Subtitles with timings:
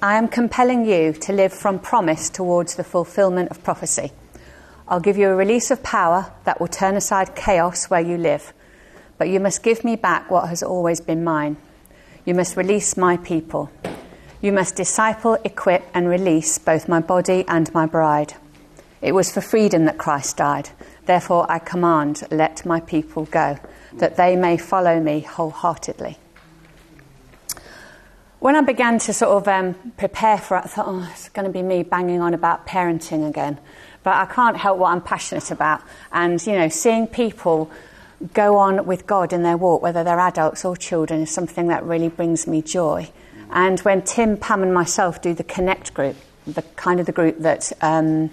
[0.00, 4.12] I am compelling you to live from promise towards the fulfillment of prophecy.
[4.86, 8.52] I'll give you a release of power that will turn aside chaos where you live.
[9.18, 11.56] But you must give me back what has always been mine.
[12.24, 13.72] You must release my people.
[14.40, 18.34] You must disciple, equip, and release both my body and my bride.
[19.02, 20.70] It was for freedom that Christ died.
[21.06, 23.58] Therefore, I command, let my people go,
[23.94, 26.18] that they may follow me wholeheartedly.
[28.40, 31.46] When I began to sort of um, prepare for it, I thought, oh, it's going
[31.46, 33.58] to be me banging on about parenting again.
[34.04, 35.82] But I can't help what I'm passionate about.
[36.12, 37.68] And, you know, seeing people
[38.34, 41.82] go on with God in their walk, whether they're adults or children, is something that
[41.82, 43.10] really brings me joy.
[43.50, 46.14] And when Tim, Pam, and myself do the Connect group,
[46.46, 48.30] the kind of the group that um,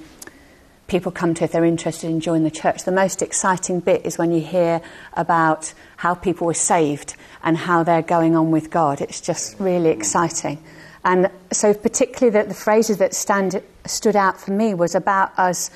[0.88, 4.20] people come to if they're interested in joining the church, the most exciting bit is
[4.20, 4.82] when you hear
[5.14, 9.00] about how people were saved and how they're going on with God.
[9.00, 10.62] It's just really exciting.
[11.06, 15.70] And so, particularly, the, the phrases that stand, stood out for me was about us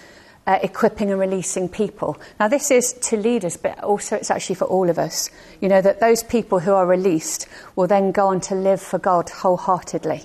[0.47, 2.19] uh, equipping and releasing people.
[2.39, 5.29] Now, this is to leaders, but also it's actually for all of us.
[5.61, 8.97] You know, that those people who are released will then go on to live for
[8.97, 10.23] God wholeheartedly.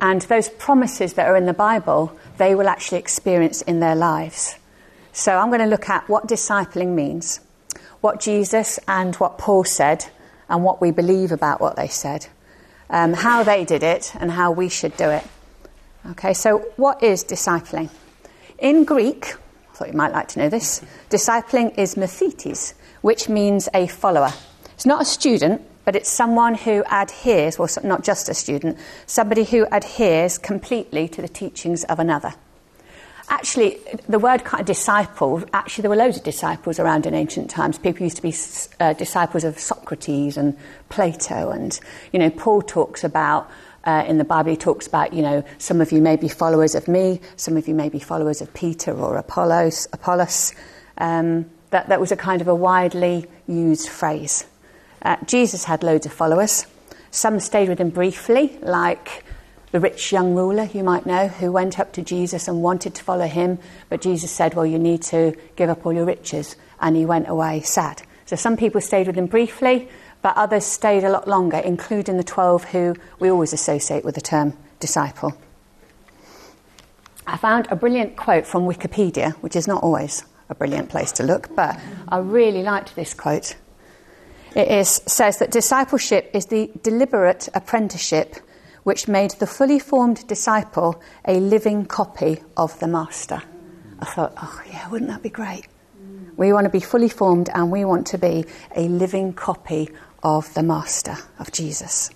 [0.00, 4.56] And those promises that are in the Bible, they will actually experience in their lives.
[5.12, 7.40] So, I'm going to look at what discipling means,
[8.00, 10.06] what Jesus and what Paul said,
[10.52, 12.26] and what we believe about what they said,
[12.90, 15.26] um, how they did it, and how we should do it.
[16.10, 17.88] Okay, so what is discipling?
[18.58, 20.82] In Greek, I thought you might like to know this.
[21.08, 24.30] Discipling is mathetes, which means a follower.
[24.74, 29.44] It's not a student, but it's someone who adheres, well, not just a student, somebody
[29.44, 32.34] who adheres completely to the teachings of another.
[33.32, 33.78] Actually,
[34.10, 37.78] the word kind of disciple, actually, there were loads of disciples around in ancient times.
[37.78, 38.34] People used to be
[38.78, 40.54] uh, disciples of Socrates and
[40.90, 41.80] Plato, and,
[42.12, 43.50] you know, Paul talks about
[43.84, 46.74] uh, in the Bible, he talks about, you know, some of you may be followers
[46.74, 49.88] of me, some of you may be followers of Peter or Apollos.
[49.94, 50.54] Apollos.
[50.98, 54.44] Um, that, that was a kind of a widely used phrase.
[55.00, 56.66] Uh, Jesus had loads of followers.
[57.10, 59.24] Some stayed with him briefly, like
[59.72, 63.02] the rich young ruler you might know, who went up to Jesus and wanted to
[63.02, 66.56] follow him, but Jesus said, Well, you need to give up all your riches.
[66.80, 68.02] And he went away sad.
[68.26, 69.88] So some people stayed with him briefly,
[70.20, 74.20] but others stayed a lot longer, including the 12 who we always associate with the
[74.20, 75.36] term disciple.
[77.26, 81.22] I found a brilliant quote from Wikipedia, which is not always a brilliant place to
[81.22, 83.56] look, but I really liked this quote.
[84.54, 88.36] It is, says that discipleship is the deliberate apprenticeship
[88.82, 93.42] which made the fully formed disciple a living copy of the master.
[94.00, 95.68] I thought, oh, yeah, wouldn't that be great?
[96.36, 98.44] We want to be fully formed and we want to be
[98.74, 99.90] a living copy
[100.22, 102.10] of the Master, of Jesus.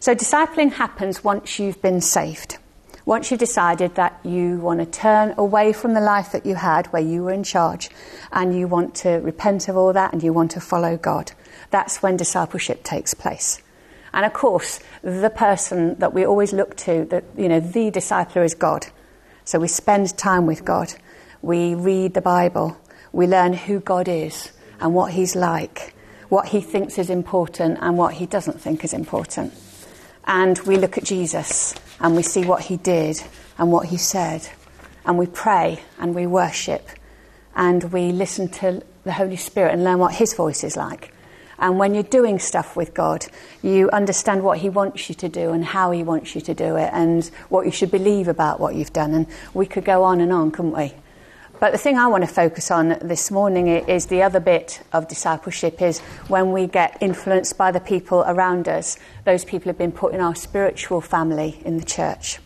[0.00, 2.58] So, discipling happens once you've been saved.
[3.04, 6.86] Once you've decided that you want to turn away from the life that you had
[6.88, 7.90] where you were in charge
[8.30, 11.32] and you want to repent of all that and you want to follow God,
[11.70, 13.60] that's when discipleship takes place.
[14.12, 18.44] And of course, the person that we always look to, that, you know, the discipler
[18.44, 18.86] is God.
[19.44, 20.94] So we spend time with God.
[21.40, 22.76] We read the Bible.
[23.12, 25.94] We learn who God is and what He's like
[26.32, 29.52] what he thinks is important and what he doesn't think is important.
[30.24, 33.22] And we look at Jesus and we see what he did
[33.58, 34.48] and what he said.
[35.04, 36.88] And we pray and we worship
[37.54, 41.11] and we listen to the Holy Spirit and learn what his voice is like.
[41.62, 43.24] And when you're doing stuff with God,
[43.62, 46.76] you understand what He wants you to do and how He wants you to do
[46.76, 49.14] it and what you should believe about what you've done.
[49.14, 50.92] And we could go on and on, couldn't we?
[51.60, 55.06] But the thing I want to focus on this morning is the other bit of
[55.06, 58.98] discipleship is when we get influenced by the people around us.
[59.24, 62.40] Those people have been put in our spiritual family in the church.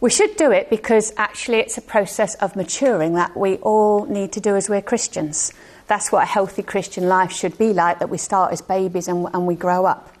[0.00, 4.32] We should do it because actually it's a process of maturing that we all need
[4.32, 5.52] to do as we're Christians.
[5.88, 9.26] That's what a healthy Christian life should be like, that we start as babies and,
[9.32, 10.14] and we grow up.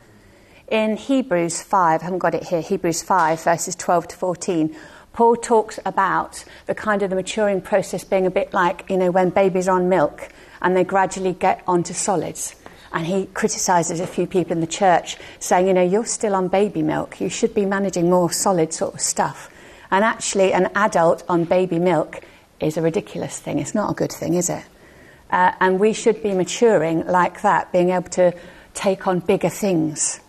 [0.68, 4.76] In Hebrews 5, I haven't got it here, Hebrews 5, verses 12 to 14,
[5.12, 9.10] Paul talks about the kind of the maturing process being a bit like, you know,
[9.10, 10.28] when babies are on milk
[10.62, 12.54] and they gradually get onto solids.
[12.92, 16.48] And he criticizes a few people in the church, saying, you know, you're still on
[16.48, 17.20] baby milk.
[17.20, 19.50] You should be managing more solid sort of stuff.
[19.90, 22.20] And actually, an adult on baby milk
[22.60, 23.58] is a ridiculous thing.
[23.58, 24.64] It's not a good thing, is it?
[25.30, 28.32] Uh, and we should be maturing like that, being able to
[28.74, 30.20] take on bigger things.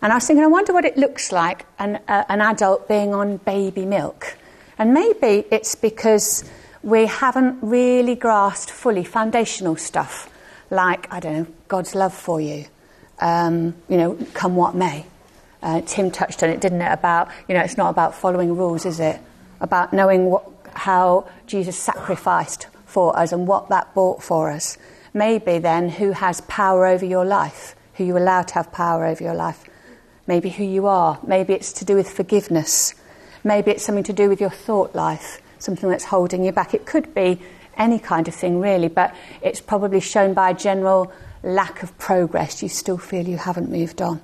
[0.00, 3.14] And I was thinking, I wonder what it looks like an, uh, an adult being
[3.14, 4.36] on baby milk.
[4.78, 6.44] And maybe it's because
[6.82, 10.28] we haven't really grasped fully foundational stuff
[10.70, 12.64] like, I don't know, God's love for you,
[13.20, 15.06] um, you know, come what may.
[15.62, 16.90] Uh, Tim touched on it, didn't it?
[16.90, 19.20] About, you know, it's not about following rules, is it?
[19.60, 24.76] About knowing what, how Jesus sacrificed for us and what that bought for us.
[25.14, 29.24] Maybe then who has power over your life, who you allow to have power over
[29.24, 29.64] your life.
[30.26, 31.18] Maybe who you are.
[31.26, 32.94] Maybe it's to do with forgiveness.
[33.42, 36.74] Maybe it's something to do with your thought life, something that's holding you back.
[36.74, 37.40] It could be
[37.76, 41.10] any kind of thing, really, but it's probably shown by a general
[41.42, 42.62] lack of progress.
[42.62, 44.20] You still feel you haven't moved on.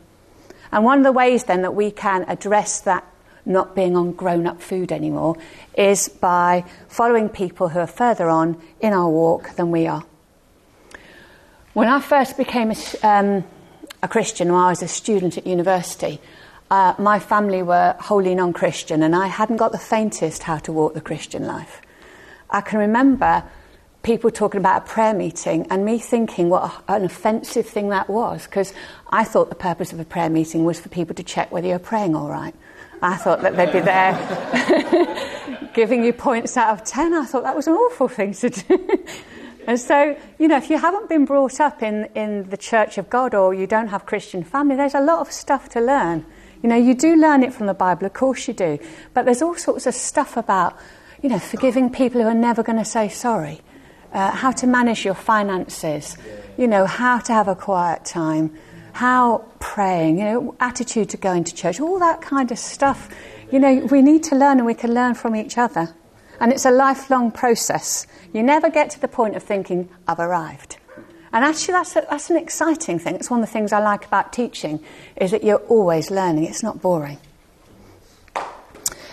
[0.70, 3.04] And one of the ways then that we can address that
[3.44, 5.36] not being on grown up food anymore
[5.76, 10.04] is by following people who are further on in our walk than we are.
[11.72, 13.44] When I first became a, um,
[14.02, 16.20] a Christian, when I was a student at university,
[16.70, 20.72] uh, my family were wholly non Christian, and I hadn't got the faintest how to
[20.72, 21.80] walk the Christian life.
[22.50, 23.44] I can remember
[24.02, 28.44] people talking about a prayer meeting and me thinking what an offensive thing that was
[28.44, 28.72] because
[29.10, 31.78] I thought the purpose of a prayer meeting was for people to check whether you're
[31.78, 32.54] praying all right.
[33.00, 37.14] I thought that they'd be there giving you points out of 10.
[37.14, 39.06] I thought that was an awful thing to do.
[39.66, 43.08] and so, you know, if you haven't been brought up in, in the Church of
[43.08, 46.26] God or you don't have Christian family, there's a lot of stuff to learn.
[46.62, 48.78] You know, you do learn it from the Bible, of course you do.
[49.14, 50.76] But there's all sorts of stuff about,
[51.22, 53.60] you know, forgiving people who are never going to say sorry,
[54.12, 56.16] uh, how to manage your finances,
[56.56, 58.56] you know, how to have a quiet time
[58.98, 63.08] how praying, you know, attitude to going to church, all that kind of stuff.
[63.52, 65.94] You know, we need to learn and we can learn from each other.
[66.40, 68.08] And it's a lifelong process.
[68.32, 70.78] You never get to the point of thinking, I've arrived.
[71.32, 73.14] And actually, that's, a, that's an exciting thing.
[73.14, 74.80] It's one of the things I like about teaching,
[75.14, 76.46] is that you're always learning.
[76.46, 77.18] It's not boring.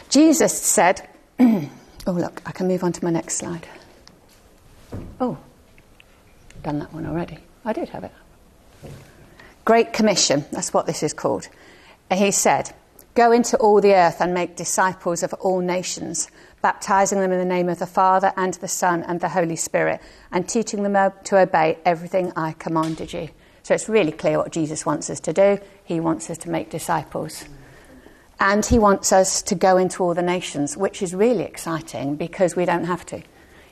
[0.09, 1.07] Jesus said,
[1.39, 1.69] oh,
[2.07, 3.67] look, I can move on to my next slide.
[5.21, 5.37] Oh,
[6.63, 7.37] done that one already.
[7.63, 8.11] I did have it.
[9.65, 11.47] Great Commission, that's what this is called.
[12.11, 12.71] And he said,
[13.15, 16.29] Go into all the earth and make disciples of all nations,
[16.61, 20.01] baptizing them in the name of the Father and the Son and the Holy Spirit,
[20.31, 23.29] and teaching them to obey everything I commanded you.
[23.63, 25.57] So it's really clear what Jesus wants us to do.
[25.83, 27.45] He wants us to make disciples.
[28.39, 32.55] And he wants us to go into all the nations, which is really exciting because
[32.55, 33.23] we don't have to.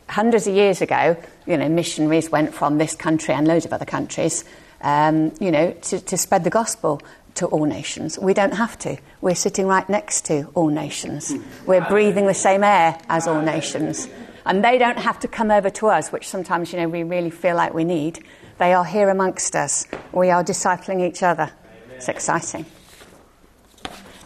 [0.09, 3.85] Hundreds of years ago, you know, missionaries went from this country and loads of other
[3.85, 4.43] countries
[4.83, 7.01] um, you know, to, to spread the gospel
[7.35, 8.19] to all nations.
[8.19, 8.97] We don't have to.
[9.21, 11.33] We're sitting right next to all nations.
[11.65, 14.07] We're breathing the same air as all nations.
[14.45, 17.29] And they don't have to come over to us, which sometimes, you know, we really
[17.29, 18.23] feel like we need.
[18.59, 19.87] They are here amongst us.
[20.11, 21.51] We are discipling each other.
[21.95, 22.65] It's exciting.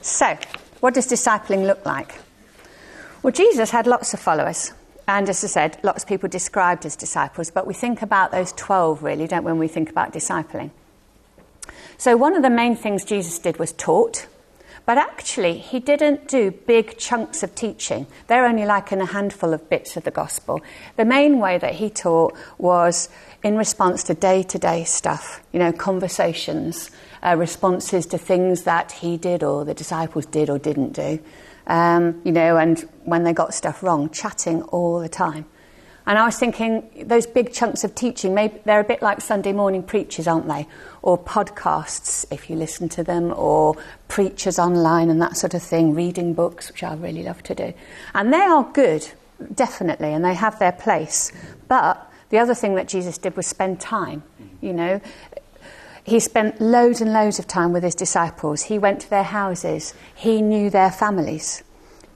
[0.01, 0.37] So,
[0.79, 2.19] what does discipling look like?
[3.21, 4.73] Well, Jesus had lots of followers.
[5.07, 8.51] And as I said, lots of people described as disciples, but we think about those
[8.53, 10.71] 12 really, don't we, when we think about discipling.
[11.97, 14.27] So, one of the main things Jesus did was taught,
[14.85, 18.05] but actually, he didn't do big chunks of teaching.
[18.27, 20.61] They're only like in a handful of bits of the gospel.
[20.95, 23.09] The main way that he taught was
[23.43, 26.91] in response to day to day stuff, you know, conversations,
[27.23, 31.19] uh, responses to things that he did or the disciples did or didn't do
[31.67, 35.45] um, you know, and when they got stuff wrong, chatting all the time.
[36.07, 39.51] And I was thinking, those big chunks of teaching, maybe they're a bit like Sunday
[39.51, 40.65] morning preachers, aren't they?
[41.01, 43.75] Or podcasts, if you listen to them, or
[44.07, 47.73] preachers online and that sort of thing, reading books, which I really love to do.
[48.13, 49.05] And they are good,
[49.53, 51.33] definitely, and they have their place.
[51.67, 54.23] But the other thing that Jesus did was spend time,
[54.61, 55.01] you know.
[56.05, 58.61] He spent loads and loads of time with his disciples.
[58.63, 59.93] He went to their houses.
[60.15, 61.63] He knew their families.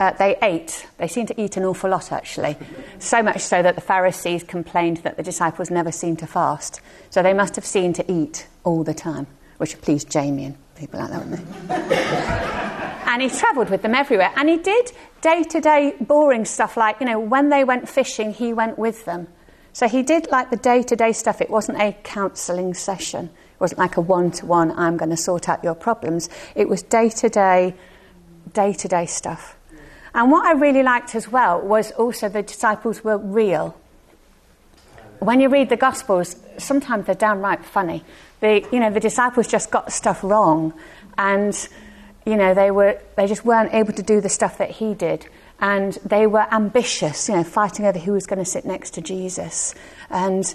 [0.02, 0.88] Uh, they ate.
[0.98, 2.58] They seemed to eat an awful lot, actually.
[2.98, 6.82] So much so that the Pharisees complained that the disciples never seemed to fast.
[7.12, 9.28] So they must have seen to eat all the time,
[9.58, 11.76] which pleased Jamie and people like that, wouldn't they?
[13.12, 14.32] and he travelled with them everywhere.
[14.36, 14.92] And he did
[15.22, 19.06] day to day boring stuff like, you know, when they went fishing, he went with
[19.06, 19.28] them.
[19.72, 21.42] So he did like the day to day stuff.
[21.42, 25.18] It wasn't a counselling session it wasn't like a one to one, I'm going to
[25.18, 26.28] sort out your problems.
[26.56, 27.76] It was day to day,
[28.52, 29.58] day to day stuff.
[30.14, 33.78] And what I really liked as well was also the disciples were real.
[35.20, 38.04] When you read the Gospels, sometimes they're downright funny.
[38.40, 40.74] The, you know, the disciples just got stuff wrong,
[41.18, 41.56] and
[42.26, 45.28] you know they were they just weren't able to do the stuff that he did,
[45.60, 47.30] and they were ambitious.
[47.30, 49.76] You know, fighting over who was going to sit next to Jesus,
[50.10, 50.52] and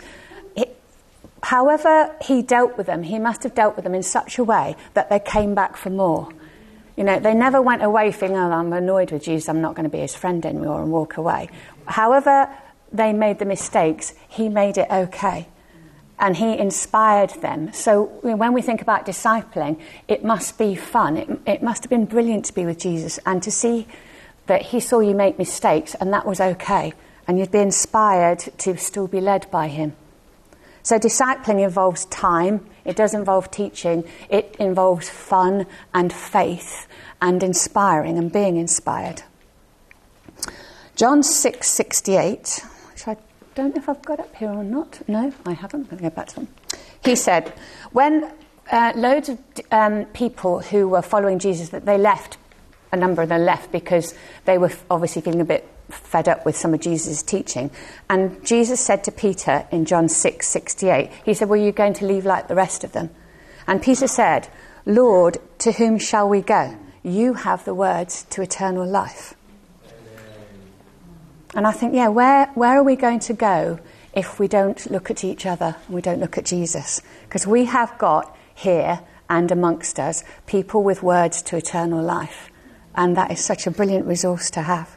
[1.45, 4.75] however he dealt with them, he must have dealt with them in such a way
[4.95, 6.29] that they came back for more.
[6.97, 9.85] You know, they never went away feeling, oh, I'm annoyed with Jesus, I'm not going
[9.85, 11.51] to be his friend anymore and walk away.
[11.87, 12.49] However
[12.93, 15.47] they made the mistakes, he made it okay.
[16.19, 17.73] and he inspired them.
[17.73, 21.17] So when we think about discipling, it must be fun.
[21.17, 23.87] It, it must have been brilliant to be with Jesus and to see
[24.47, 26.95] that he saw you make mistakes and that was okay.
[27.29, 29.95] And you'd be inspired to still be led by him.
[30.87, 36.87] So discipling involves time, it does involve teaching, it involves fun and faith
[37.21, 39.25] and inspiring and being inspired.
[40.95, 43.17] John 6:68, which I
[43.57, 45.01] don't know if I've got up here or not.
[45.09, 45.81] No, I haven't.
[45.81, 46.49] I'm going to go back to them.
[47.05, 47.53] He said,
[47.91, 48.31] when
[48.71, 49.41] uh, loads of
[49.73, 52.39] um, people who were following Jesus that they left,
[52.93, 54.15] a number of them left because
[54.45, 57.71] they were obviously feeling a bit fed up with some of Jesus' teaching.
[58.11, 62.07] And Jesus said to Peter in John 6 68, He said, Well, you're going to
[62.07, 63.11] leave like the rest of them.
[63.67, 64.49] And Peter said,
[64.85, 66.77] Lord, to whom shall we go?
[67.03, 69.35] You have the words to eternal life.
[71.55, 73.81] And I think, yeah, where, where are we going to go
[74.13, 77.01] if we don't look at each other and we don't look at Jesus?
[77.25, 82.51] Because we have got here and amongst us people with words to eternal life.
[82.97, 84.97] And that is such a brilliant resource to have.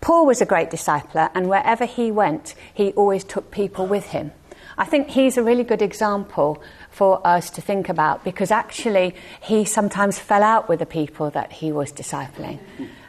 [0.00, 4.32] Paul was a great discipler, and wherever he went, he always took people with him.
[4.78, 9.64] I think he's a really good example for us to think about because actually he
[9.64, 12.58] sometimes fell out with the people that he was discipling.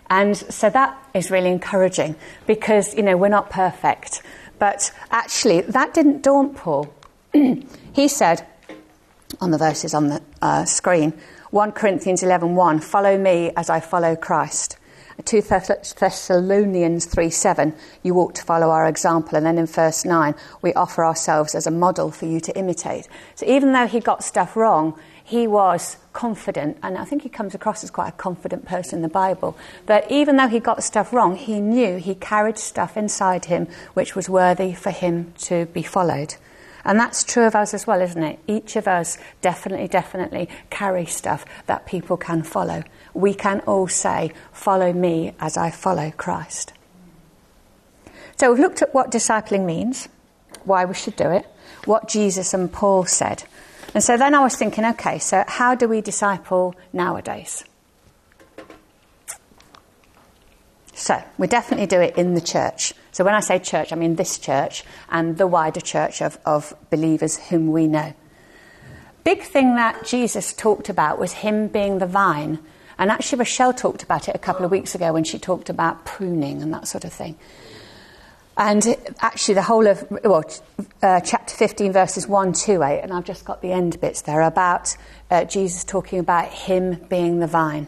[0.09, 4.21] And so that is really encouraging because, you know, we're not perfect.
[4.59, 6.93] But actually, that didn't daunt Paul.
[7.33, 8.45] he said,
[9.41, 11.13] on the verses on the uh, screen,
[11.51, 14.77] 1 Corinthians 11 1, follow me as I follow Christ.
[15.23, 17.73] 2 Thessalonians 3 7,
[18.03, 19.37] you ought to follow our example.
[19.37, 23.07] And then in verse 9, we offer ourselves as a model for you to imitate.
[23.35, 27.55] So even though he got stuff wrong, he was confident, and I think he comes
[27.55, 31.13] across as quite a confident person in the Bible, that even though he got stuff
[31.13, 35.81] wrong, he knew he carried stuff inside him which was worthy for him to be
[35.81, 36.35] followed.
[36.87, 38.39] And that's true of us as well, isn't it?
[38.47, 42.83] Each of us definitely, definitely carry stuff that people can follow
[43.17, 46.73] we can all say, Follow me as I follow Christ.
[48.37, 50.07] So we've looked at what discipling means,
[50.63, 51.47] why we should do it,
[51.85, 53.43] what Jesus and Paul said.
[53.95, 57.63] And so then I was thinking, okay, so how do we disciple nowadays?
[60.93, 62.93] So we definitely do it in the church.
[63.17, 66.75] So when I say church, I mean this church and the wider church of, of
[66.91, 68.13] believers whom we know.
[69.23, 72.59] Big thing that Jesus talked about was him being the vine
[72.99, 76.05] and actually, Rochelle talked about it a couple of weeks ago when she talked about
[76.05, 77.37] pruning and that sort of thing.
[78.57, 80.43] And actually, the whole of, well,
[81.03, 84.41] uh, chapter 15, verses 1 to 8, and I've just got the end bits there
[84.41, 84.97] about
[85.29, 87.87] uh, Jesus talking about him being the vine.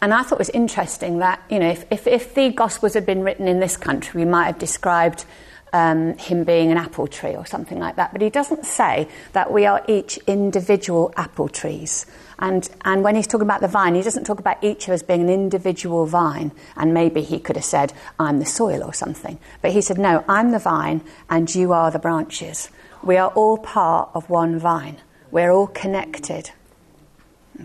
[0.00, 3.04] And I thought it was interesting that, you know, if, if, if the Gospels had
[3.04, 5.24] been written in this country, we might have described
[5.72, 8.12] um, him being an apple tree or something like that.
[8.12, 12.06] But he doesn't say that we are each individual apple trees.
[12.38, 15.02] And, and when he's talking about the vine, he doesn't talk about each of us
[15.02, 16.52] being an individual vine.
[16.76, 19.38] And maybe he could have said, I'm the soil or something.
[19.60, 22.70] But he said, No, I'm the vine and you are the branches.
[23.02, 24.98] We are all part of one vine.
[25.30, 26.50] We're all connected.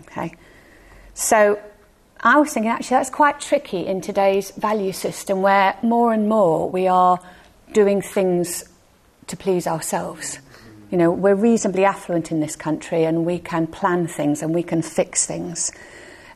[0.00, 0.34] Okay?
[1.14, 1.60] So
[2.26, 6.70] I was thinking actually that's quite tricky in today's value system where more and more
[6.70, 7.20] we are
[7.74, 8.64] doing things
[9.26, 10.38] to please ourselves.
[10.90, 14.62] You know, we're reasonably affluent in this country and we can plan things and we
[14.62, 15.70] can fix things.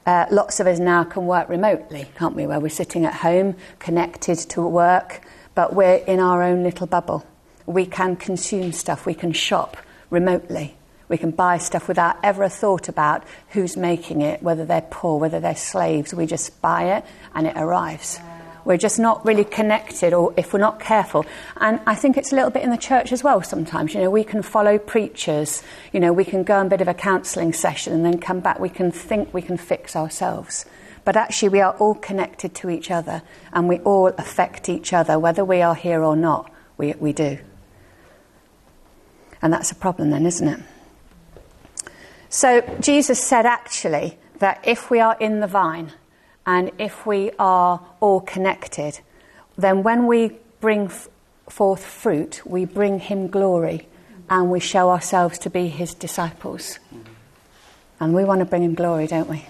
[0.05, 2.47] Uh, lots of us now can work remotely, can't we?
[2.47, 5.23] Where we're sitting at home, connected to work,
[5.55, 7.27] but we're in our own little bubble.
[7.65, 9.79] We can consume stuff, we can shop
[10.11, 10.78] remotely.
[11.09, 15.19] We can buy stuff without ever a thought about who's making it, whether they're poor,
[15.19, 16.13] whether they're slaves.
[16.13, 18.21] We just buy it and it arrives.
[18.65, 21.25] We're just not really connected, or if we're not careful.
[21.57, 23.95] And I think it's a little bit in the church as well sometimes.
[23.95, 26.89] You know, we can follow preachers, you know, we can go on a bit of
[26.89, 28.61] a counselling session and then come back.
[28.61, 30.67] We can think we can fix ourselves.
[31.07, 33.23] But actually, we are all connected to each other
[33.55, 36.53] and we all affect each other, whether we are here or not.
[36.77, 37.39] We, we do.
[39.41, 40.61] And that's a problem, then, isn't it?
[42.31, 45.93] So, Jesus said actually that if we are in the vine,
[46.49, 49.01] and if we are all connected,
[49.59, 51.09] then when we bring f-
[51.49, 53.87] forth fruit, we bring him glory
[54.31, 56.79] and we show ourselves to be his disciples.
[58.01, 59.45] And we want to bring him glory, don't we?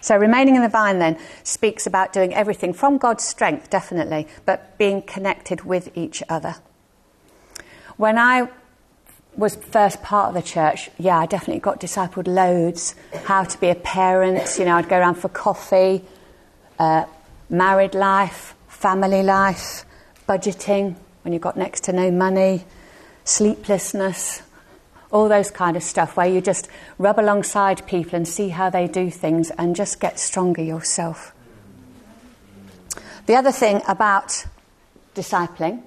[0.00, 4.78] So, remaining in the vine then speaks about doing everything from God's strength, definitely, but
[4.78, 6.56] being connected with each other.
[7.96, 8.48] When I
[9.36, 12.94] was first part of the church, yeah, I definitely got discipled loads.
[13.24, 16.04] How to be a parent, you know, I'd go around for coffee,
[16.78, 17.04] uh,
[17.48, 19.84] married life, family life,
[20.28, 22.64] budgeting, when you've got next to no money,
[23.24, 24.42] sleeplessness,
[25.10, 28.88] all those kind of stuff where you just rub alongside people and see how they
[28.88, 31.34] do things and just get stronger yourself.
[33.26, 34.46] The other thing about
[35.14, 35.82] discipling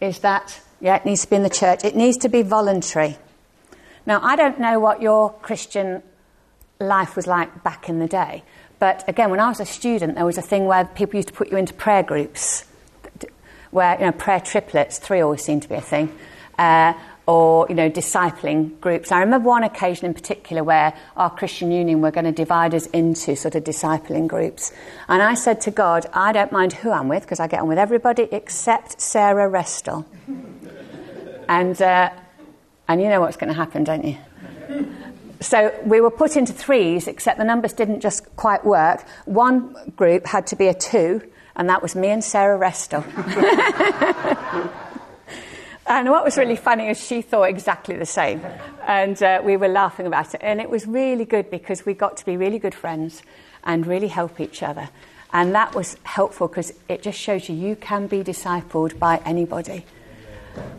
[0.00, 3.16] is that, yeah, it needs to be in the church, it needs to be voluntary.
[4.04, 6.02] Now, I don't know what your Christian
[6.80, 8.42] life was like back in the day,
[8.80, 11.34] but again, when I was a student, there was a thing where people used to
[11.34, 12.64] put you into prayer groups,
[13.70, 16.12] where, you know, prayer triplets, three always seemed to be a thing.
[16.58, 16.92] Uh,
[17.26, 19.12] or you know discipling groups.
[19.12, 22.86] I remember one occasion in particular where our Christian Union were going to divide us
[22.86, 24.72] into sort of discipling groups,
[25.08, 27.68] and I said to God, I don't mind who I'm with because I get on
[27.68, 30.04] with everybody except Sarah Restel.
[31.52, 32.10] And uh,
[32.88, 34.16] and you know what's going to happen, don't you?
[35.40, 39.04] So we were put into threes, except the numbers didn't just quite work.
[39.26, 41.20] One group had to be a two,
[41.56, 43.04] and that was me and Sarah Restel.
[45.84, 48.40] And what was really funny is she thought exactly the same.
[48.86, 50.40] And uh, we were laughing about it.
[50.42, 53.20] And it was really good because we got to be really good friends
[53.64, 54.88] and really help each other.
[55.32, 59.84] And that was helpful because it just shows you you can be discipled by anybody.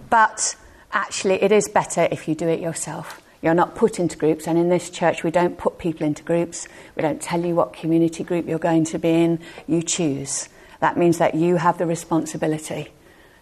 [0.09, 0.55] But
[0.93, 3.21] actually, it is better if you do it yourself.
[3.41, 6.67] You're not put into groups, and in this church, we don't put people into groups.
[6.95, 9.39] We don't tell you what community group you're going to be in.
[9.67, 10.47] You choose.
[10.79, 12.89] That means that you have the responsibility.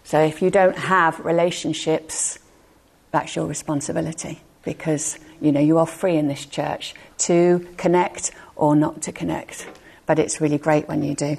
[0.04, 2.38] So if you don't have relationships,
[3.12, 8.74] that's your responsibility because you know you are free in this church to connect or
[8.74, 9.68] not to connect.
[10.06, 11.36] But it's really great when you do.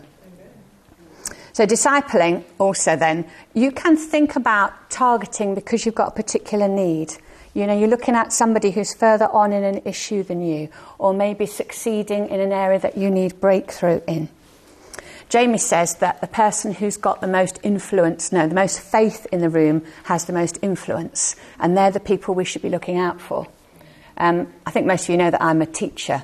[1.54, 7.14] So discipling also then you can think about targeting because you've got a particular need.
[7.54, 11.14] You know, you're looking at somebody who's further on in an issue than you, or
[11.14, 14.30] maybe succeeding in an area that you need breakthrough in.
[15.30, 19.40] Jamie says that the person who's got the most influence, no, the most faith in
[19.42, 23.22] the room has the most influence, and they're the people we should be looking out
[23.22, 23.48] for.
[24.18, 26.24] Um, I think most of you know that I'm a teacher,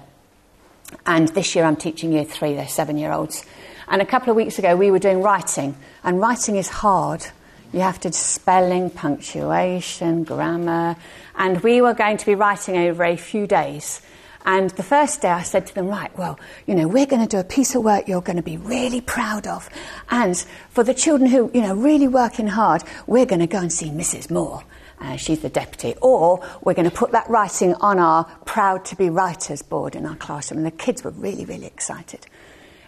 [1.05, 3.45] and this year I'm teaching year three, they're seven year olds.
[3.89, 7.25] And a couple of weeks ago we were doing writing, and writing is hard.
[7.73, 10.95] You have to do spelling, punctuation, grammar,
[11.35, 14.01] and we were going to be writing over a few days.
[14.45, 17.27] And the first day I said to them, right, well, you know, we're going to
[17.27, 19.69] do a piece of work you're going to be really proud of.
[20.09, 20.37] And
[20.69, 23.89] for the children who, you know, really working hard, we're going to go and see
[23.89, 24.31] Mrs.
[24.31, 24.63] Moore.
[25.01, 25.95] Uh, she's the deputy.
[26.01, 30.05] Or we're going to put that writing on our proud to be writers board in
[30.05, 30.59] our classroom.
[30.59, 32.25] And the kids were really, really excited.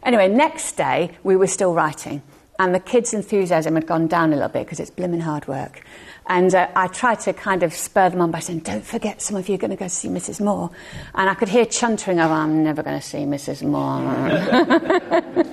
[0.04, 2.22] Anyway, next day we were still writing.
[2.60, 5.82] And the kids' enthusiasm had gone down a little bit because it's blimmin' hard work.
[6.28, 9.36] And uh, I tried to kind of spur them on by saying, Don't forget, some
[9.36, 10.40] of you are going to go see Mrs.
[10.40, 10.70] Moore.
[11.16, 13.64] And I could hear chuntering of, I'm never going to see Mrs.
[13.64, 14.02] Moore.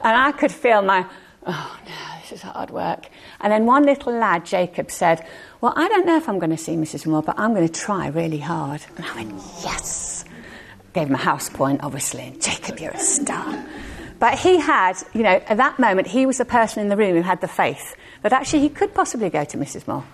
[0.02, 1.06] I could feel my,
[1.46, 3.06] Oh no, this is hard work.
[3.40, 5.24] And then one little lad, Jacob, said,
[5.60, 7.06] Well, I don't know if I'm going to see Mrs.
[7.06, 8.84] Moore, but I'm going to try really hard.
[8.96, 10.24] And I went, Yes.
[10.92, 12.22] Gave him a house point, obviously.
[12.22, 13.64] And Jacob, you're a star.
[14.18, 17.16] But he had, you know, at that moment, he was the person in the room
[17.16, 19.86] who had the faith that actually he could possibly go to Mrs.
[19.86, 20.04] Moore.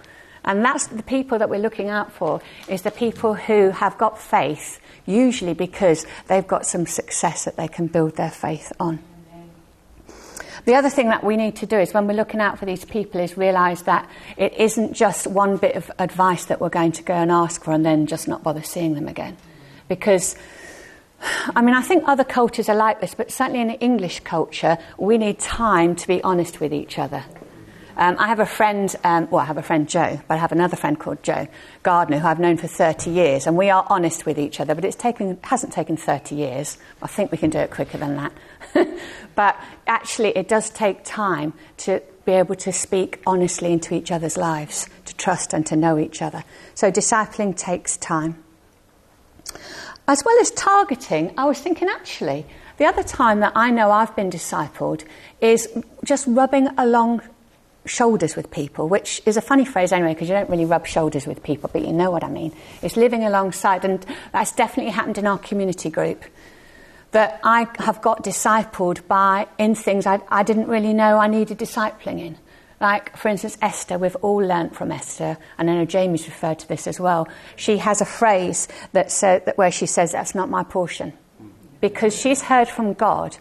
[0.44, 4.20] And that's the people that we're looking out for, is the people who have got
[4.20, 8.98] faith, usually because they've got some success that they can build their faith on.
[10.64, 12.84] The other thing that we need to do is when we're looking out for these
[12.84, 17.02] people is realise that it isn't just one bit of advice that we're going to
[17.02, 19.36] go and ask for and then just not bother seeing them again.
[19.88, 20.36] Because
[21.22, 24.78] I mean, I think other cultures are like this, but certainly in the English culture,
[24.98, 27.24] we need time to be honest with each other.
[27.96, 30.52] Um, I have a friend, um, well, I have a friend Joe, but I have
[30.52, 31.46] another friend called Joe
[31.82, 34.90] Gardner who I've known for 30 years, and we are honest with each other, but
[34.98, 36.78] taken, hasn't taken 30 years.
[37.02, 38.88] I think we can do it quicker than that.
[39.34, 39.56] but
[39.86, 44.88] actually, it does take time to be able to speak honestly into each other's lives,
[45.04, 46.44] to trust and to know each other.
[46.74, 48.42] So, discipling takes time.
[50.12, 52.44] As well as targeting, I was thinking actually,
[52.76, 55.04] the other time that I know I've been discipled
[55.40, 55.66] is
[56.04, 57.22] just rubbing along
[57.86, 61.26] shoulders with people, which is a funny phrase anyway, because you don't really rub shoulders
[61.26, 62.52] with people, but you know what I mean.
[62.82, 66.22] It's living alongside, and that's definitely happened in our community group.
[67.12, 71.56] That I have got discipled by in things I, I didn't really know I needed
[71.56, 72.36] discipling in.
[72.82, 76.68] Like, for instance, Esther, we've all learnt from Esther, and I know Jamie's referred to
[76.68, 77.28] this as well.
[77.56, 81.14] She has a phrase that, said, that where she says, That's not my portion.
[81.80, 83.38] Because she's heard from God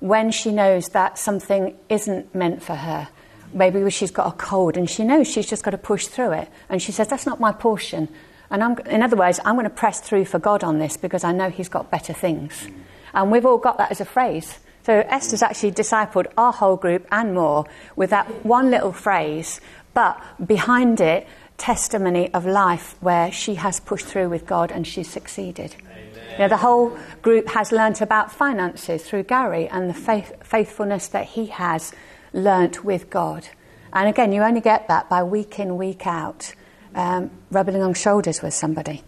[0.00, 3.08] when she knows that something isn't meant for her
[3.54, 6.48] maybe she's got a cold and she knows she's just got to push through it.
[6.68, 8.08] And she says, That's not my portion.
[8.50, 11.24] And I'm, in other words, I'm going to press through for God on this because
[11.24, 12.68] I know He's got better things.
[13.14, 17.06] And we've all got that as a phrase So Esther's actually discipled our whole group
[17.10, 17.64] and more
[17.96, 19.60] with that one little phrase,
[19.94, 25.08] but behind it, testimony of life where she has pushed through with God and she's
[25.08, 25.74] succeeded.
[26.32, 31.08] You know, the whole group has learnt about finances through Gary and the faith, faithfulness
[31.08, 31.92] that he has
[32.32, 33.48] learnt with God.
[33.92, 36.52] And again, you only get that by week in, week out,
[36.94, 39.02] um, rubbing on shoulders with somebody.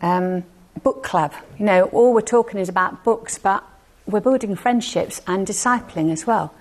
[0.00, 0.44] Um,
[0.82, 1.34] book club.
[1.58, 3.64] You know, all we're talking is about books, but
[4.06, 6.54] we're building friendships and discipling as well.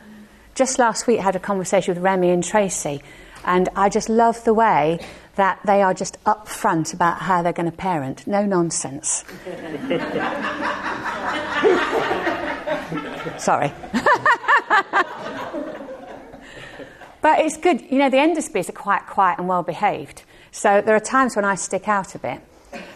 [0.55, 3.01] Just last week, I had a conversation with Remy and Tracy,
[3.43, 4.99] and I just love the way
[5.35, 8.27] that they are just upfront about how they're going to parent.
[8.27, 9.25] No nonsense.
[13.37, 13.73] Sorry.
[17.21, 17.81] but it's good.
[17.89, 20.23] You know, the Endersbys are quite quiet and well behaved.
[20.51, 22.41] So there are times when I stick out a bit.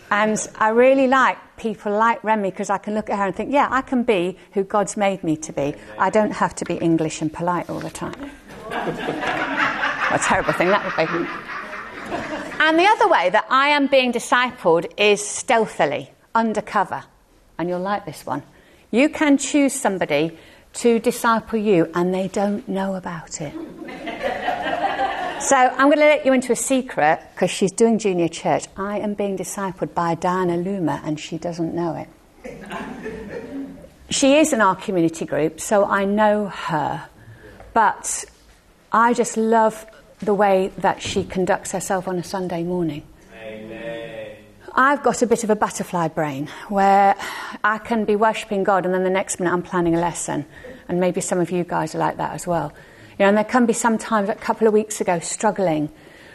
[0.09, 3.51] And I really like people like Remy because I can look at her and think,
[3.51, 5.75] yeah, I can be who God's made me to be.
[5.97, 8.31] I don't have to be English and polite all the time.
[8.69, 8.91] what
[10.11, 11.27] a terrible thing that would be.
[12.59, 17.03] And the other way that I am being discipled is stealthily, undercover.
[17.57, 18.43] And you'll like this one.
[18.91, 20.37] You can choose somebody
[20.73, 23.53] to disciple you and they don't know about it.
[25.47, 28.65] So I'm going to let you into a secret because she's doing junior church.
[28.75, 32.09] I am being discipled by Diana Luma and she doesn't know it.
[34.09, 37.07] she is in our community group, so I know her.
[37.73, 38.25] But
[38.91, 39.85] I just love
[40.19, 43.03] the way that she conducts herself on a Sunday morning.
[43.41, 44.35] Amen.
[44.75, 47.15] I've got a bit of a butterfly brain where
[47.63, 50.45] I can be worshipping God and then the next minute I'm planning a lesson.
[50.89, 52.73] And maybe some of you guys are like that as well.
[53.17, 55.89] You know, and there can be sometimes, a couple of weeks ago, struggling,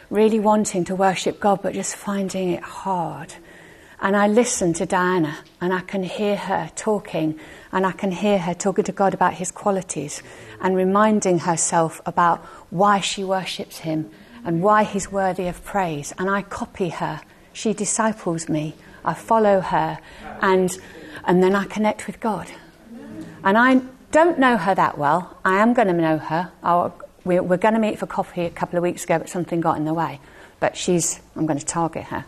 [0.09, 3.33] really wanting to worship God, but just finding it hard.
[4.01, 7.39] And I listen to Diana and I can hear her talking
[7.71, 10.21] and I can hear her talking to God about his qualities
[10.59, 14.11] and reminding herself about why she worships him
[14.43, 16.13] and why he's worthy of praise.
[16.19, 17.21] And I copy her.
[17.53, 18.75] She disciples me.
[19.05, 19.99] I follow her
[20.41, 20.77] and,
[21.23, 22.47] and then I connect with God.
[23.41, 23.81] And I
[24.13, 25.35] don't know her that well.
[25.43, 26.51] I am going to know her.
[26.61, 26.95] I'll,
[27.25, 29.75] we're, we're going to meet for coffee a couple of weeks ago, but something got
[29.77, 30.21] in the way.
[30.59, 32.23] But she's, I'm going to target her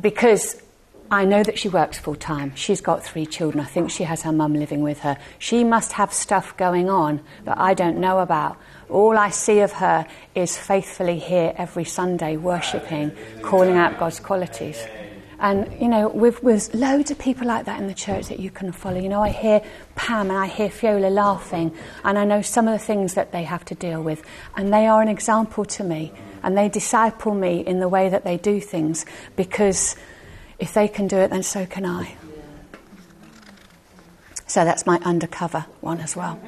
[0.00, 0.62] because
[1.10, 2.54] I know that she works full time.
[2.54, 3.62] She's got three children.
[3.62, 5.18] I think she has her mum living with her.
[5.40, 8.56] She must have stuff going on that I don't know about.
[8.88, 13.10] All I see of her is faithfully here every Sunday, worshipping,
[13.42, 14.80] calling out God's qualities.
[15.40, 18.50] And, you know, with, with loads of people like that in the church that you
[18.50, 19.00] can follow.
[19.00, 19.62] You know, I hear
[19.94, 21.74] Pam and I hear Fiola laughing,
[22.04, 24.22] and I know some of the things that they have to deal with.
[24.56, 28.24] And they are an example to me and they disciple me in the way that
[28.24, 29.04] they do things
[29.36, 29.96] because
[30.58, 32.16] if they can do it, then so can I.
[34.46, 36.40] So that's my undercover one as well.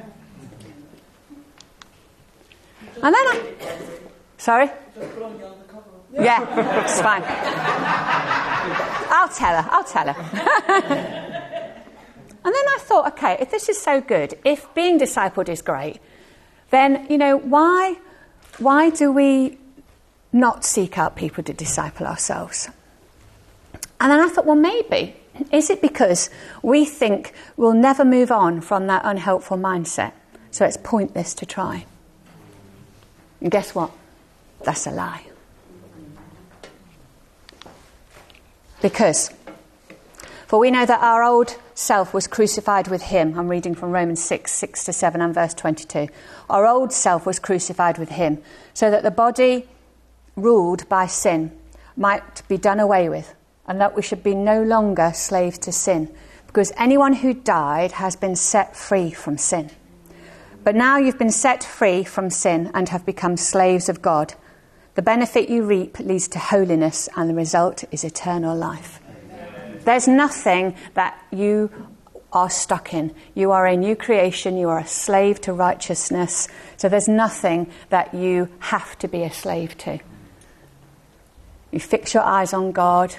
[3.01, 3.53] And then I.
[4.37, 4.69] Sorry?
[6.13, 7.23] Yeah, it's fine.
[9.09, 10.21] I'll tell her, I'll tell her.
[12.45, 15.99] and then I thought, okay, if this is so good, if being discipled is great,
[16.69, 17.97] then, you know, why,
[18.57, 19.57] why do we
[20.33, 22.67] not seek out people to disciple ourselves.
[24.01, 25.15] And then I thought, well, maybe.
[25.51, 26.29] Is it because
[26.61, 30.11] we think we'll never move on from that unhelpful mindset?
[30.51, 31.85] So it's pointless to try.
[33.41, 33.91] And guess what?
[34.63, 35.23] That's a lie.
[38.83, 39.31] Because,
[40.45, 43.39] for we know that our old self was crucified with him.
[43.39, 46.09] I'm reading from Romans 6, 6 to 7 and verse 22.
[46.49, 48.39] Our old self was crucified with him,
[48.73, 49.69] so that the body
[50.35, 51.57] ruled by sin
[51.95, 53.33] might be done away with,
[53.65, 56.13] and that we should be no longer slaves to sin,
[56.45, 59.71] because anyone who died has been set free from sin.
[60.65, 64.33] But now you've been set free from sin and have become slaves of God.
[64.95, 68.99] The benefit you reap leads to holiness, and the result is eternal life.
[69.85, 71.71] There's nothing that you
[72.31, 73.13] are stuck in.
[73.33, 78.13] You are a new creation, you are a slave to righteousness, so there's nothing that
[78.13, 79.99] you have to be a slave to.
[81.71, 83.15] You fix your eyes on God,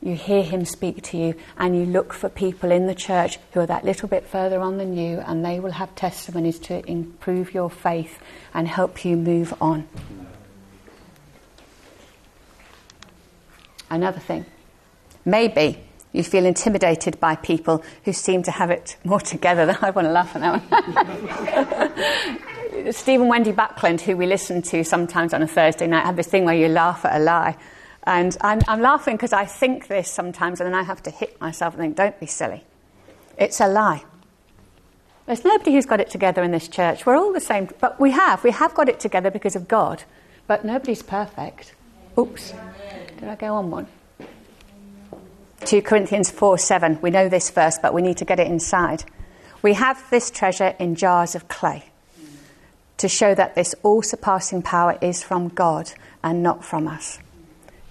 [0.00, 3.60] you hear Him speak to you, and you look for people in the church who
[3.60, 7.52] are that little bit further on than you, and they will have testimonies to improve
[7.52, 8.18] your faith
[8.54, 9.86] and help you move on.
[13.90, 14.44] Another thing,
[15.24, 19.90] maybe you feel intimidated by people who seem to have it more together than I
[19.90, 21.94] want to laugh at that
[22.84, 22.92] one.
[22.92, 26.28] Steve and Wendy Backlund, who we listen to sometimes on a Thursday night, had this
[26.28, 27.56] thing where you laugh at a lie.
[28.04, 31.38] And I'm, I'm laughing because I think this sometimes, and then I have to hit
[31.40, 32.64] myself and think, don't be silly.
[33.36, 34.04] It's a lie.
[35.26, 37.04] There's nobody who's got it together in this church.
[37.04, 37.68] We're all the same.
[37.80, 38.42] But we have.
[38.42, 40.04] We have got it together because of God.
[40.46, 41.74] But nobody's perfect.
[42.16, 42.54] Oops.
[43.18, 43.86] Did I go on one?
[45.64, 46.98] 2 Corinthians 4 7.
[47.02, 49.04] We know this verse, but we need to get it inside.
[49.60, 51.86] We have this treasure in jars of clay
[52.96, 57.18] to show that this all surpassing power is from God and not from us.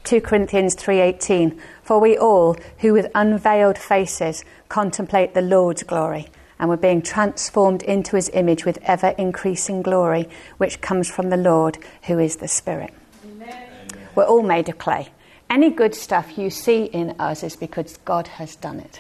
[0.06, 6.70] 2 Corinthians 3:18 For we all who with unveiled faces contemplate the Lord's glory and
[6.70, 11.78] we're being transformed into his image with ever increasing glory which comes from the Lord
[12.04, 12.94] who is the Spirit.
[13.26, 13.70] Amen.
[14.16, 15.10] We're all made of clay.
[15.50, 19.00] Any good stuff you see in us is because God has done it.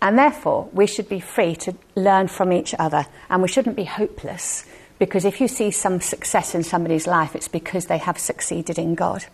[0.00, 3.84] And therefore, we should be free to learn from each other and we shouldn't be
[3.84, 4.66] hopeless
[4.98, 8.96] because if you see some success in somebody's life, it's because they have succeeded in
[8.96, 9.24] God.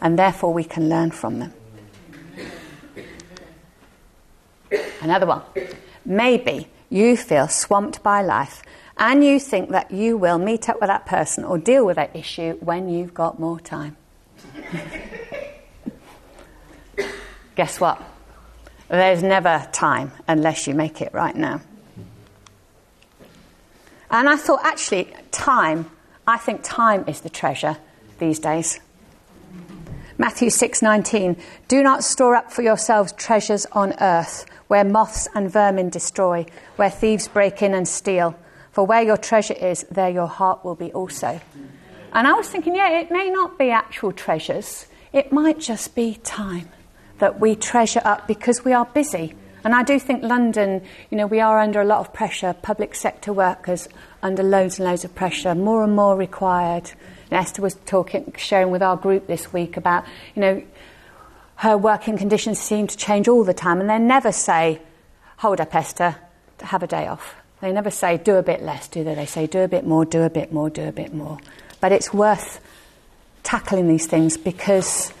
[0.00, 1.54] And therefore, we can learn from them.
[5.02, 5.42] Another one.
[6.04, 8.62] Maybe you feel swamped by life
[8.96, 12.16] and you think that you will meet up with that person or deal with that
[12.16, 13.96] issue when you've got more time.
[17.56, 18.02] Guess what?
[18.88, 21.60] There's never time unless you make it right now.
[24.10, 25.90] And I thought, actually, time,
[26.26, 27.76] I think time is the treasure
[28.18, 28.80] these days.
[30.18, 35.90] Matthew 6:19 Do not store up for yourselves treasures on earth where moths and vermin
[35.90, 36.46] destroy
[36.76, 38.34] where thieves break in and steal
[38.72, 41.40] for where your treasure is there your heart will be also.
[42.12, 46.14] And I was thinking yeah it may not be actual treasures it might just be
[46.24, 46.68] time
[47.18, 49.34] that we treasure up because we are busy
[49.66, 52.94] and I do think London, you know, we are under a lot of pressure, public
[52.94, 53.88] sector workers
[54.22, 56.92] under loads and loads of pressure, more and more required.
[57.32, 60.04] And Esther was talking, sharing with our group this week about,
[60.36, 60.62] you know,
[61.56, 64.80] her working conditions seem to change all the time, and they never say,
[65.38, 66.14] hold up, Esther,
[66.60, 67.34] have a day off.
[67.60, 69.16] They never say, do a bit less, do they?
[69.16, 71.38] They say, do a bit more, do a bit more, do a bit more.
[71.80, 72.60] But it's worth
[73.42, 75.12] tackling these things because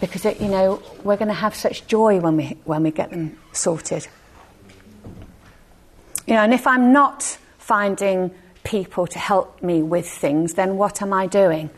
[0.00, 3.10] because it, you know we're going to have such joy when we when we get
[3.10, 4.06] them sorted.
[6.26, 8.30] You know, and if I'm not finding
[8.64, 11.70] people to help me with things, then what am I doing?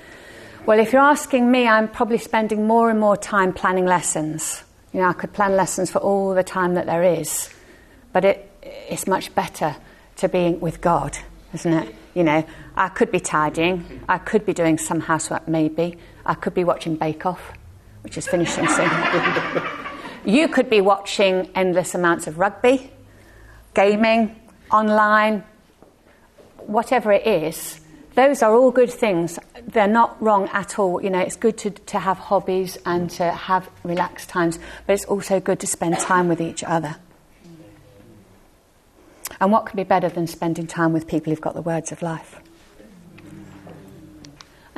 [0.66, 4.62] Well, if you're asking me, I'm probably spending more and more time planning lessons.
[4.92, 7.48] You know, I could plan lessons for all the time that there is,
[8.12, 9.76] but it, it's much better
[10.16, 11.16] to be with God,
[11.54, 11.94] isn't it?
[12.14, 12.44] You know,
[12.80, 16.96] I could be tidying, I could be doing some housework, maybe, I could be watching
[16.96, 17.52] Bake Off
[18.02, 18.90] which is finishing soon.
[20.24, 22.90] you could be watching endless amounts of rugby,
[23.74, 24.36] gaming,
[24.70, 25.44] online,
[26.58, 27.80] whatever it is.
[28.14, 29.38] Those are all good things.
[29.66, 31.02] They're not wrong at all.
[31.02, 35.04] You know, it's good to, to have hobbies and to have relaxed times, but it's
[35.04, 36.96] also good to spend time with each other.
[39.40, 42.02] And what could be better than spending time with people who've got the words of
[42.02, 42.40] life?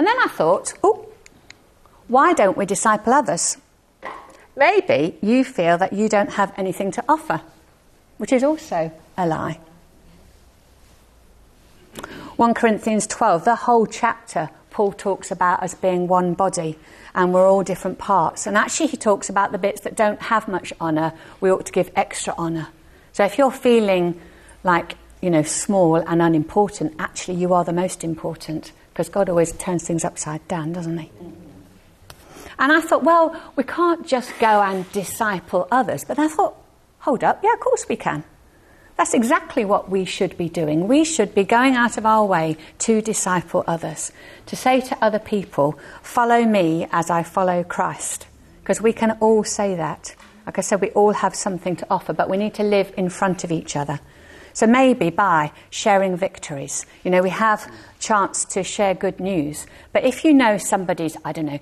[0.02, 1.06] And then I thought, oh,
[2.08, 3.56] why don't we disciple others?
[4.56, 7.40] Maybe you feel that you don't have anything to offer,
[8.18, 9.60] which is also a lie.
[12.34, 16.76] 1 Corinthians 12, the whole chapter, Paul talks about us being one body
[17.14, 18.48] and we're all different parts.
[18.48, 21.72] And actually, he talks about the bits that don't have much honour, we ought to
[21.72, 22.70] give extra honour.
[23.12, 24.20] So if you're feeling
[24.64, 29.52] like, you know, small and unimportant, actually, you are the most important because God always
[29.52, 31.10] turns things upside down, doesn't he?
[32.58, 36.04] And I thought, well, we can't just go and disciple others.
[36.04, 36.54] But I thought,
[37.00, 38.24] hold up, yeah, of course we can.
[38.96, 40.86] That's exactly what we should be doing.
[40.86, 44.12] We should be going out of our way to disciple others,
[44.46, 48.26] to say to other people, follow me as I follow Christ.
[48.60, 50.14] Because we can all say that.
[50.44, 53.08] Like I said, we all have something to offer, but we need to live in
[53.08, 53.98] front of each other.
[54.52, 56.86] So maybe by sharing victories.
[57.04, 59.66] You know, we have chance to share good news.
[59.92, 61.60] But if you know somebody's, I don't know,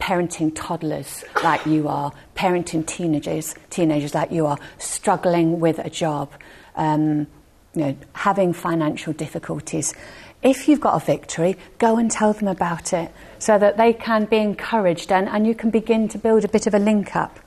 [0.00, 6.32] parenting toddlers like you are, parenting teenagers, teenagers like you are, struggling with a job,
[6.74, 7.26] um,
[7.74, 9.94] you know, having financial difficulties.
[10.42, 14.24] If you've got a victory, go and tell them about it so that they can
[14.24, 17.38] be encouraged and, and you can begin to build a bit of a link up.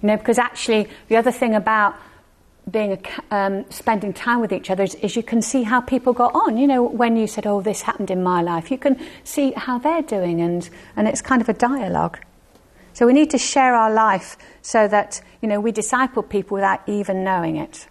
[0.00, 1.94] You know, because actually, the other thing about
[2.70, 6.34] being um, spending time with each other is, is, you can see how people got
[6.34, 6.56] on.
[6.56, 9.78] You know, when you said, "Oh, this happened in my life," you can see how
[9.78, 12.18] they're doing, and and it's kind of a dialogue.
[12.92, 16.80] So we need to share our life so that you know we disciple people without
[16.86, 17.88] even knowing it.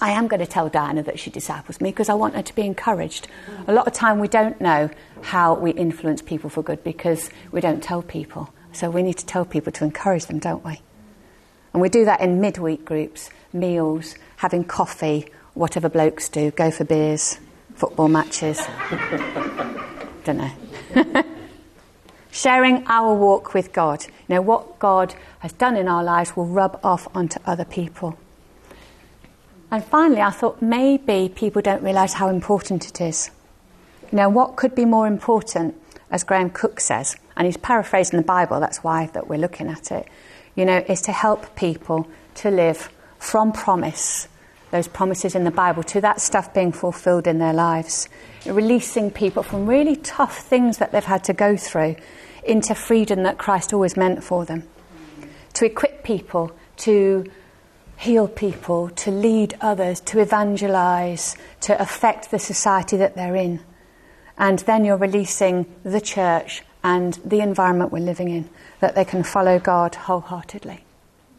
[0.00, 2.54] I am going to tell Diana that she disciples me because I want her to
[2.54, 3.26] be encouraged.
[3.66, 4.90] A lot of time we don't know
[5.22, 8.52] how we influence people for good because we don't tell people.
[8.72, 10.80] So we need to tell people to encourage them, don't we?
[11.72, 16.84] And we do that in midweek groups, meals, having coffee, whatever blokes do, go for
[16.84, 17.38] beers,
[17.74, 18.60] football matches.
[20.24, 20.52] Don't know.
[22.30, 24.04] Sharing our walk with God.
[24.28, 28.18] You know, what God has done in our lives will rub off onto other people.
[29.70, 33.30] And finally, I thought maybe people don't realise how important it is.
[34.10, 35.74] You know, what could be more important,
[36.10, 39.92] as Graham Cooke says, and he's paraphrasing the Bible, that's why that we're looking at
[39.92, 40.08] it,
[40.54, 44.28] you know, is to help people to live from promise,
[44.70, 48.08] those promises in the Bible, to that stuff being fulfilled in their lives.
[48.46, 51.96] Releasing people from really tough things that they've had to go through
[52.44, 54.62] into freedom that Christ always meant for them.
[55.54, 57.24] To equip people to
[57.98, 63.60] heal people, to lead others, to evangelize, to affect the society that they're in.
[64.38, 68.48] And then you're releasing the church and the environment we're living in,
[68.80, 70.84] that they can follow God wholeheartedly.